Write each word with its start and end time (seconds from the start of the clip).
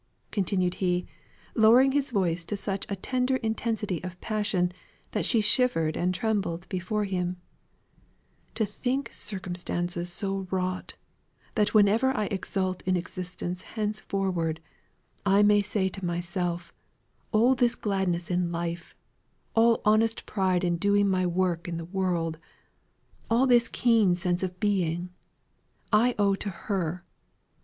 continued 0.31 0.73
he, 0.81 1.05
lowering 1.53 1.91
his 1.91 2.09
voice 2.09 2.43
to 2.43 2.57
such 2.57 2.87
a 2.89 2.95
tender 2.95 3.35
intensity 3.35 4.03
of 4.03 4.19
passion 4.19 4.71
that 5.11 5.27
she 5.27 5.41
shivered 5.41 5.95
and 5.95 6.15
trembled 6.15 6.67
before 6.69 7.03
him, 7.05 7.37
"to 8.55 8.65
think 8.65 9.13
circumstances 9.13 10.11
so 10.11 10.47
wrought, 10.49 10.95
that 11.53 11.75
whenever 11.75 12.11
I 12.17 12.25
exult 12.31 12.81
in 12.87 12.97
existence 12.97 13.61
henceforward, 13.61 14.59
I 15.23 15.43
may 15.43 15.61
say 15.61 15.87
to 15.89 16.03
myself, 16.03 16.73
'All 17.31 17.53
this 17.53 17.75
gladness 17.75 18.31
in 18.31 18.51
life, 18.51 18.95
all 19.53 19.81
honest 19.85 20.25
pride 20.25 20.63
in 20.63 20.77
doing 20.77 21.07
my 21.07 21.27
work 21.27 21.67
in 21.67 21.77
the 21.77 21.85
world, 21.85 22.39
all 23.29 23.45
this 23.45 23.67
keen 23.67 24.15
sense 24.15 24.41
of 24.41 24.59
being, 24.59 25.11
I 25.93 26.15
owe 26.17 26.33
to 26.33 26.49
her! 26.49 27.03